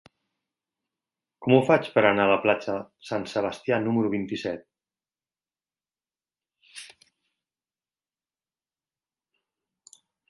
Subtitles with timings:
[1.47, 2.77] Com ho faig per anar a la platja
[3.09, 4.65] Sant Sebastià número vint-i-set?